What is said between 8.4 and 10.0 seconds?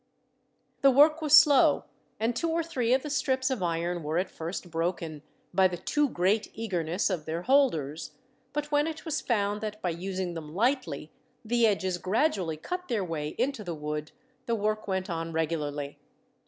but when it was found that, by